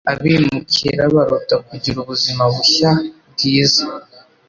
Abimukira 0.11 1.03
barota 1.15 1.55
kugira 1.67 1.97
ubuzima 2.03 2.43
bushya, 2.53 2.91
bwiza. 3.31 3.83